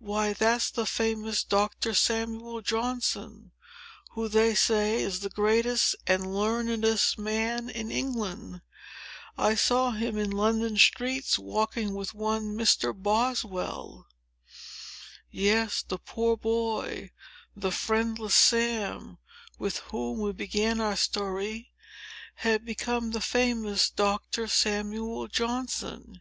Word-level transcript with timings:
"Why, 0.00 0.32
that's 0.32 0.72
the 0.72 0.84
famous 0.84 1.44
Doctor 1.44 1.94
Samuel 1.94 2.60
Johnson, 2.62 3.52
who, 4.10 4.26
they 4.26 4.56
say, 4.56 5.00
is 5.00 5.20
the 5.20 5.30
greatest 5.30 5.94
and 6.04 6.26
learnedest 6.34 7.16
man 7.16 7.70
in 7.70 7.92
England. 7.92 8.62
I 9.38 9.54
saw 9.54 9.92
him 9.92 10.18
in 10.18 10.32
London 10.32 10.76
Streets, 10.78 11.38
walking 11.38 11.94
with 11.94 12.12
one 12.12 12.56
Mr. 12.58 12.92
Boswell." 12.92 14.08
Yes; 15.30 15.84
the 15.86 15.98
poor 15.98 16.36
boy—the 16.36 17.70
friendless 17.70 18.34
Sam—with, 18.34 19.78
whom 19.92 20.18
we 20.18 20.32
began 20.32 20.80
our 20.80 20.96
story, 20.96 21.70
had 22.34 22.64
become 22.64 23.12
the 23.12 23.20
famous 23.20 23.90
Doctor 23.90 24.48
Samuel 24.48 25.28
Johnson! 25.28 26.20